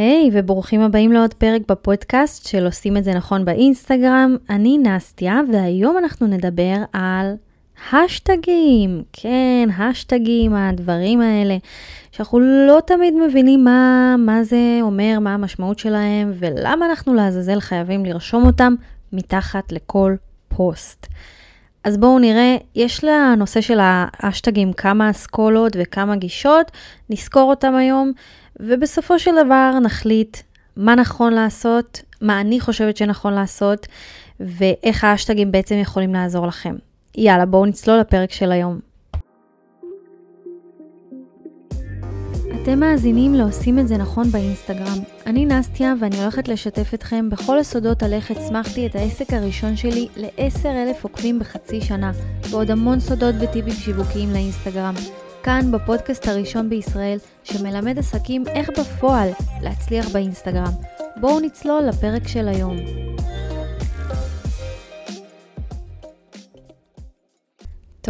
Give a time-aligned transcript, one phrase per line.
[0.00, 4.36] היי, hey, וברוכים הבאים לעוד פרק בפודקאסט של עושים את זה נכון באינסטגרם.
[4.50, 7.34] אני נסטיה, והיום אנחנו נדבר על
[7.92, 9.02] השטגים.
[9.12, 11.56] כן, השטגים, הדברים האלה,
[12.12, 18.04] שאנחנו לא תמיד מבינים מה, מה זה אומר, מה המשמעות שלהם, ולמה אנחנו לעזאזל חייבים
[18.04, 18.74] לרשום אותם
[19.12, 20.14] מתחת לכל
[20.48, 21.06] פוסט.
[21.84, 26.70] אז בואו נראה, יש לנושא של האשטגים כמה אסכולות וכמה גישות,
[27.10, 28.12] נזכור אותם היום,
[28.60, 30.36] ובסופו של דבר נחליט
[30.76, 33.86] מה נכון לעשות, מה אני חושבת שנכון לעשות,
[34.40, 36.74] ואיך האשטגים בעצם יכולים לעזור לכם.
[37.14, 38.89] יאללה, בואו נצלול לפרק של היום.
[42.62, 44.98] אתם מאזינים לעושים את זה נכון באינסטגרם.
[45.26, 50.08] אני נסטיה ואני הולכת לשתף אתכם בכל הסודות על איך הצמחתי את העסק הראשון שלי
[50.16, 52.12] ל-10,000 עוקבים בחצי שנה,
[52.50, 54.94] ועוד המון סודות וטיפים שיווקיים לאינסטגרם.
[55.42, 59.28] כאן בפודקאסט הראשון בישראל שמלמד עסקים איך בפועל
[59.62, 60.72] להצליח באינסטגרם.
[61.16, 62.76] בואו נצלול לפרק של היום.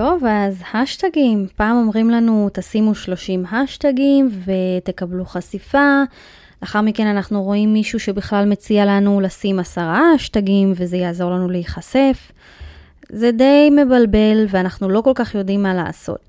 [0.01, 1.47] טוב, אז השטגים.
[1.56, 6.03] פעם אומרים לנו, תשימו 30 השטגים ותקבלו חשיפה.
[6.62, 12.33] לאחר מכן אנחנו רואים מישהו שבכלל מציע לנו לשים עשרה השטגים וזה יעזור לנו להיחשף.
[13.09, 16.21] זה די מבלבל ואנחנו לא כל כך יודעים מה לעשות.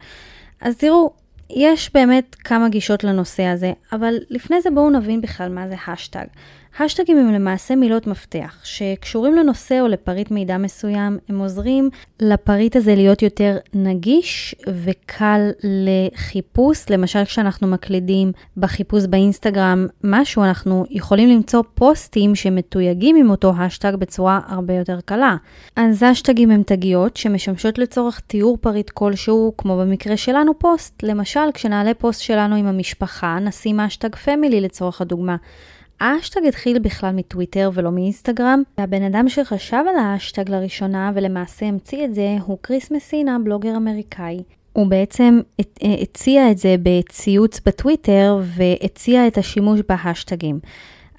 [0.61, 1.13] אז תראו,
[1.49, 6.25] יש באמת כמה גישות לנושא הזה, אבל לפני זה בואו נבין בכלל מה זה השטג.
[6.79, 12.95] השטגים הם למעשה מילות מפתח, שקשורים לנושא או לפריט מידע מסוים, הם עוזרים לפריט הזה
[12.95, 16.85] להיות יותר נגיש וקל לחיפוש.
[16.89, 24.39] למשל, כשאנחנו מקלידים בחיפוש באינסטגרם משהו, אנחנו יכולים למצוא פוסטים שמתויגים עם אותו השטג בצורה
[24.47, 25.35] הרבה יותר קלה.
[25.75, 31.03] אז השטגים הם תגיות שמשמשות לצורך תיאור פריט כלשהו, כמו במקרה שלנו פוסט.
[31.03, 35.35] למשל, כשנעלה פוסט שלנו עם המשפחה, נשים השטג family לצורך הדוגמה.
[36.01, 42.15] האשטג התחיל בכלל מטוויטר ולא מאינסטגרם, והבן אדם שחשב על האשטג לראשונה ולמעשה המציא את
[42.15, 44.43] זה הוא קריס מסינה, בלוגר אמריקאי.
[44.73, 50.59] הוא בעצם אה, הציע את זה בציוץ בטוויטר והציע את השימוש בהשטגים.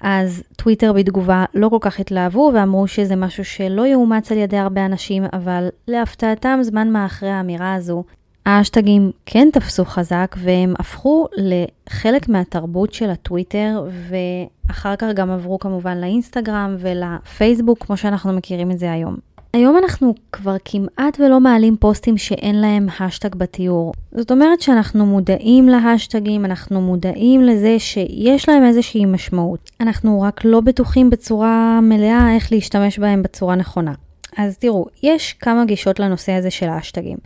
[0.01, 4.85] אז טוויטר בתגובה לא כל כך התלהבו ואמרו שזה משהו שלא יאומץ על ידי הרבה
[4.85, 8.03] אנשים, אבל להפתעתם זמן מה אחרי האמירה הזו,
[8.45, 15.97] האשטגים כן תפסו חזק והם הפכו לחלק מהתרבות של הטוויטר ואחר כך גם עברו כמובן
[15.97, 19.17] לאינסטגרם ולפייסבוק כמו שאנחנו מכירים את זה היום.
[19.53, 23.93] היום אנחנו כבר כמעט ולא מעלים פוסטים שאין להם השטג בתיאור.
[24.11, 29.71] זאת אומרת שאנחנו מודעים להשטגים, אנחנו מודעים לזה שיש להם איזושהי משמעות.
[29.81, 33.93] אנחנו רק לא בטוחים בצורה מלאה איך להשתמש בהם בצורה נכונה.
[34.37, 37.17] אז תראו, יש כמה גישות לנושא הזה של האשטגים.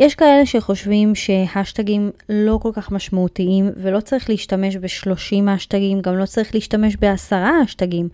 [0.00, 6.26] יש כאלה שחושבים שהשטגים לא כל כך משמעותיים ולא צריך להשתמש ב-30 השטגים, גם לא
[6.26, 8.08] צריך להשתמש בעשרה השטגים.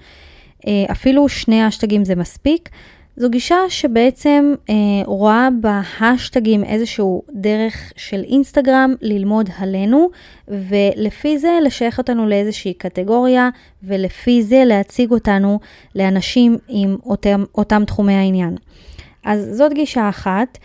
[0.66, 2.68] אה, אפילו שני השטגים זה מספיק.
[3.16, 4.74] זו גישה שבעצם אה,
[5.04, 10.10] רואה בהשטגים איזשהו דרך של אינסטגרם ללמוד עלינו,
[10.48, 13.48] ולפי זה לשייך אותנו לאיזושהי קטגוריה,
[13.82, 15.58] ולפי זה להציג אותנו
[15.94, 18.56] לאנשים עם אותם, אותם תחומי העניין.
[19.24, 20.58] אז זאת גישה אחת.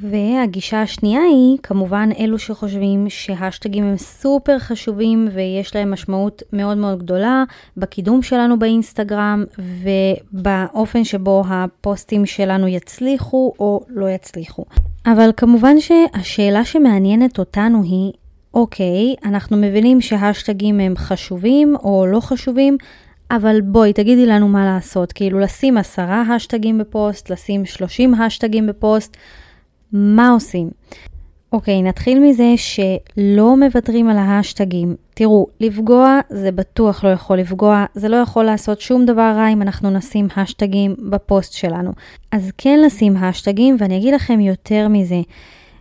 [0.00, 6.98] והגישה השנייה היא כמובן אלו שחושבים שהשטגים הם סופר חשובים ויש להם משמעות מאוד מאוד
[6.98, 7.44] גדולה
[7.76, 14.64] בקידום שלנו באינסטגרם ובאופן שבו הפוסטים שלנו יצליחו או לא יצליחו.
[15.06, 18.12] אבל כמובן שהשאלה שמעניינת אותנו היא,
[18.54, 22.76] אוקיי, אנחנו מבינים שהשטגים הם חשובים או לא חשובים,
[23.30, 25.12] אבל בואי, תגידי לנו מה לעשות.
[25.12, 29.16] כאילו, לשים עשרה השטגים בפוסט, לשים שלושים השטגים בפוסט.
[29.92, 30.70] מה עושים?
[31.52, 34.96] אוקיי, נתחיל מזה שלא מוותרים על ההשטגים.
[35.14, 39.62] תראו, לפגוע זה בטוח לא יכול לפגוע, זה לא יכול לעשות שום דבר רע אם
[39.62, 41.92] אנחנו נשים השטגים בפוסט שלנו.
[42.32, 45.20] אז כן לשים השטגים, ואני אגיד לכם יותר מזה.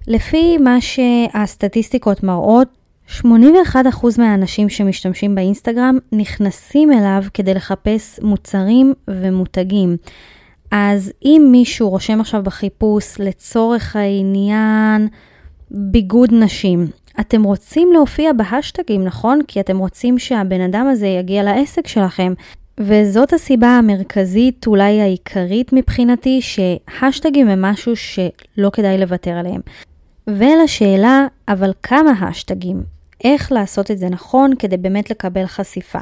[0.07, 2.67] לפי מה שהסטטיסטיקות מראות,
[3.21, 3.25] 81%
[4.17, 9.97] מהאנשים שמשתמשים באינסטגרם נכנסים אליו כדי לחפש מוצרים ומותגים.
[10.77, 15.07] אז אם מישהו רושם עכשיו בחיפוש לצורך העניין
[15.71, 16.87] ביגוד נשים,
[17.19, 19.39] אתם רוצים להופיע בהשטגים, נכון?
[19.47, 22.33] כי אתם רוצים שהבן אדם הזה יגיע לעסק שלכם.
[22.79, 29.61] וזאת הסיבה המרכזית, אולי העיקרית מבחינתי, שהשטגים הם משהו שלא כדאי לוותר עליהם.
[30.27, 32.83] ולשאלה, אבל כמה השטגים?
[33.23, 35.99] איך לעשות את זה נכון כדי באמת לקבל חשיפה?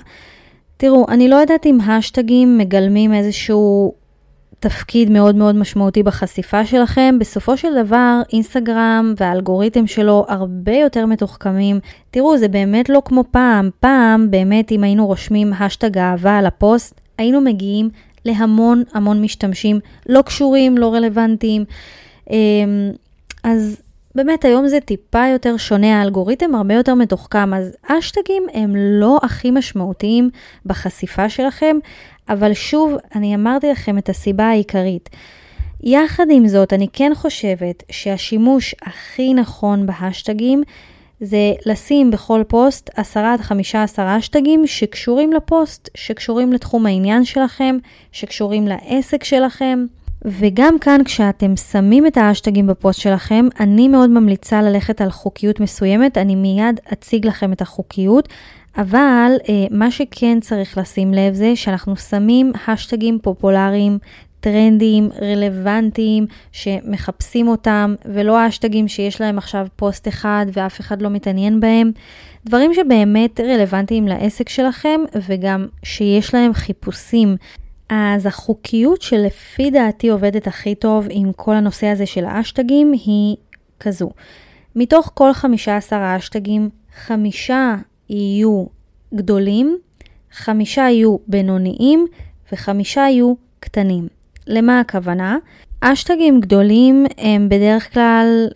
[0.77, 3.93] תראו, אני לא יודעת אם השטגים מגלמים איזשהו
[4.63, 7.15] תפקיד מאוד מאוד משמעותי בחשיפה שלכם.
[7.19, 11.79] בסופו של דבר, אינסטגרם והאלגוריתם שלו הרבה יותר מתוחכמים.
[12.11, 13.69] תראו, זה באמת לא כמו פעם.
[13.79, 17.89] פעם, באמת, אם היינו רושמים השטג אהבה על הפוסט, היינו מגיעים
[18.25, 19.79] להמון המון משתמשים
[20.09, 21.65] לא קשורים, לא רלוונטיים.
[22.29, 22.91] אמ,
[23.43, 23.81] אז
[24.15, 29.51] באמת היום זה טיפה יותר שונה, האלגוריתם הרבה יותר מתוחכם, אז אשטגים הם לא הכי
[29.51, 30.29] משמעותיים
[30.65, 31.77] בחשיפה שלכם,
[32.29, 35.09] אבל שוב, אני אמרתי לכם את הסיבה העיקרית.
[35.83, 40.63] יחד עם זאת, אני כן חושבת שהשימוש הכי נכון בהשטגים
[41.19, 47.77] זה לשים בכל פוסט 10 עד 15 אשטגים שקשורים לפוסט, שקשורים לתחום העניין שלכם,
[48.11, 49.85] שקשורים לעסק שלכם.
[50.25, 56.17] וגם כאן כשאתם שמים את האשטגים בפוסט שלכם, אני מאוד ממליצה ללכת על חוקיות מסוימת,
[56.17, 58.29] אני מיד אציג לכם את החוקיות,
[58.77, 63.97] אבל אה, מה שכן צריך לשים לב זה שאנחנו שמים השטגים פופולריים,
[64.39, 71.59] טרנדיים, רלוונטיים, שמחפשים אותם, ולא האשטגים שיש להם עכשיו פוסט אחד ואף אחד לא מתעניין
[71.59, 71.91] בהם.
[72.45, 77.35] דברים שבאמת רלוונטיים לעסק שלכם, וגם שיש להם חיפושים.
[77.93, 83.35] אז החוקיות שלפי דעתי עובדת הכי טוב עם כל הנושא הזה של האשטגים היא
[83.79, 84.09] כזו.
[84.75, 87.75] מתוך כל 15 האשטגים, חמישה
[88.09, 88.65] יהיו
[89.15, 89.77] גדולים,
[90.31, 92.07] חמישה יהיו בינוניים
[92.51, 94.07] וחמישה יהיו קטנים.
[94.47, 95.37] למה הכוונה?
[95.81, 98.47] אשטגים גדולים הם בדרך כלל,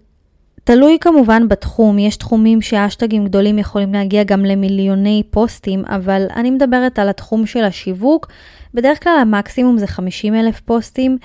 [0.67, 6.99] תלוי כמובן בתחום, יש תחומים שאשטגים גדולים יכולים להגיע גם למיליוני פוסטים, אבל אני מדברת
[6.99, 8.27] על התחום של השיווק,
[8.73, 11.17] בדרך כלל המקסימום זה 50 אלף פוסטים.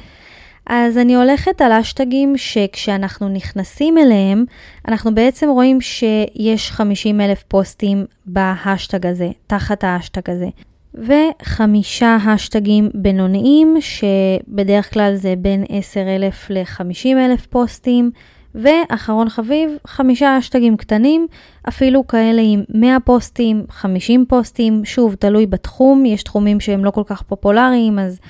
[0.67, 4.45] אז אני הולכת על אשטגים שכשאנחנו נכנסים אליהם,
[4.89, 10.49] אנחנו בעצם רואים שיש 50 אלף פוסטים בהשטג הזה, תחת האשטג הזה.
[10.95, 18.11] וחמישה השטגים בינוניים, שבדרך כלל זה בין 10,000 ל-50,000 פוסטים,
[18.55, 21.27] ואחרון חביב, חמישה השטגים קטנים,
[21.69, 27.03] אפילו כאלה עם 100 פוסטים, 50 פוסטים, שוב, תלוי בתחום, יש תחומים שהם לא כל
[27.07, 28.21] כך פופולריים, אז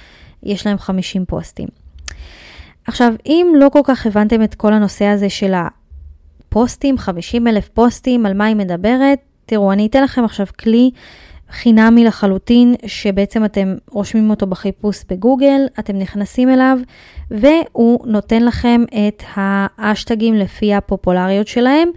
[0.43, 1.69] יש להם 50 פוסטים.
[2.87, 8.27] עכשיו, אם לא כל כך הבנתם את כל הנושא הזה של הפוסטים, 50 אלף פוסטים,
[8.27, 10.91] על מה היא מדברת, תראו, אני אתן לכם עכשיו כלי
[11.53, 16.79] חינמי לחלוטין, שבעצם אתם רושמים אותו בחיפוש בגוגל, אתם נכנסים אליו,
[17.31, 21.89] והוא נותן לכם את האשטגים לפי הפופולריות שלהם,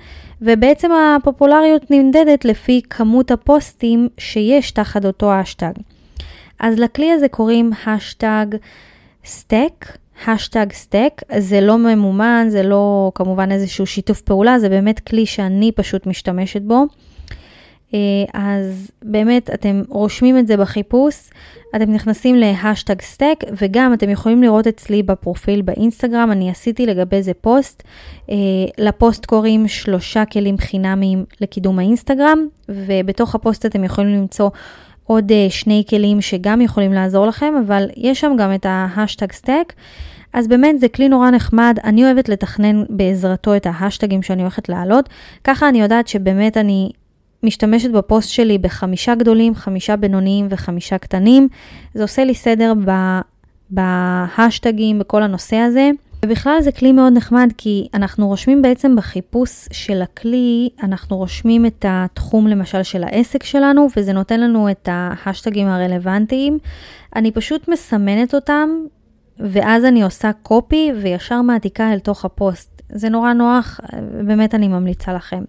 [0.42, 5.74] ובעצם הפופולריות נמדדת לפי כמות הפוסטים שיש תחת אותו אשטג.
[6.60, 8.46] אז לכלי הזה קוראים Hashtag
[9.26, 9.86] Stack.
[10.28, 15.72] Hashtag Stack, זה לא ממומן, זה לא כמובן איזשהו שיתוף פעולה, זה באמת כלי שאני
[15.72, 16.86] פשוט משתמשת בו.
[17.96, 18.00] אה,
[18.34, 21.30] אז באמת אתם רושמים את זה בחיפוש,
[21.76, 27.24] אתם נכנסים ל Hashtag Stack וגם אתם יכולים לראות אצלי בפרופיל באינסטגרם, אני עשיתי לגבי
[27.24, 27.84] זה פוסט,
[28.30, 28.36] אה,
[28.78, 32.40] לפוסט קוראים שלושה כלים חינמיים לקידום האינסטגרם
[32.70, 34.50] ובתוך הפוסט אתם יכולים למצוא
[35.04, 39.32] עוד אה, שני כלים שגם יכולים לעזור לכם, אבל יש שם גם את ה Hashtag
[39.32, 39.74] Stack.
[40.34, 45.10] אז באמת זה כלי נורא נחמד, אני אוהבת לתכנן בעזרתו את ההשטגים שאני הולכת להעלות,
[45.44, 46.90] ככה אני יודעת שבאמת אני
[47.46, 51.48] משתמשת בפוסט שלי בחמישה גדולים, חמישה בינוניים וחמישה קטנים.
[51.94, 52.74] זה עושה לי סדר
[53.70, 55.92] בהשטגים, בכל הנושא הזה.
[56.26, 61.86] ובכלל זה כלי מאוד נחמד כי אנחנו רושמים בעצם בחיפוש של הכלי, אנחנו רושמים את
[61.88, 66.58] התחום למשל של העסק שלנו וזה נותן לנו את ההשטגים הרלוונטיים.
[67.16, 68.70] אני פשוט מסמנת אותם
[69.40, 72.82] ואז אני עושה קופי וישר מעתיקה אל תוך הפוסט.
[72.90, 73.80] זה נורא נוח,
[74.28, 75.44] באמת אני ממליצה לכם.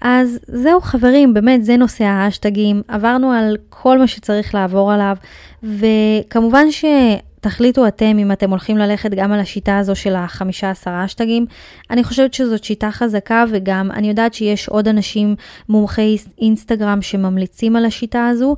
[0.00, 5.16] אז זהו חברים, באמת זה נושא האשטגים, עברנו על כל מה שצריך לעבור עליו,
[5.62, 11.46] וכמובן שתחליטו אתם אם אתם הולכים ללכת גם על השיטה הזו של החמישה עשרה אשטגים.
[11.90, 15.34] אני חושבת שזאת שיטה חזקה וגם אני יודעת שיש עוד אנשים
[15.68, 18.56] מומחי אינסטגרם שממליצים על השיטה הזו,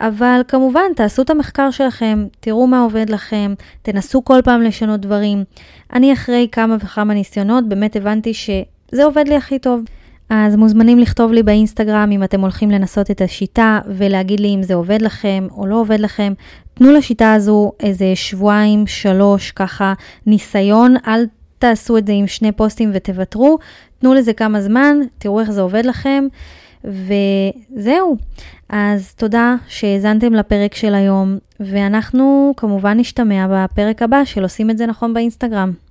[0.00, 5.44] אבל כמובן תעשו את המחקר שלכם, תראו מה עובד לכם, תנסו כל פעם לשנות דברים.
[5.92, 9.80] אני אחרי כמה וכמה ניסיונות באמת הבנתי שזה עובד לי הכי טוב.
[10.30, 14.74] אז מוזמנים לכתוב לי באינסטגרם אם אתם הולכים לנסות את השיטה ולהגיד לי אם זה
[14.74, 16.32] עובד לכם או לא עובד לכם.
[16.74, 19.92] תנו לשיטה הזו איזה שבועיים, שלוש, ככה
[20.26, 21.26] ניסיון, אל
[21.58, 23.58] תעשו את זה עם שני פוסטים ותוותרו,
[23.98, 26.24] תנו לזה כמה זמן, תראו איך זה עובד לכם,
[26.84, 28.16] וזהו.
[28.68, 34.86] אז תודה שהאזנתם לפרק של היום, ואנחנו כמובן נשתמע בפרק הבא של עושים את זה
[34.86, 35.87] נכון באינסטגרם.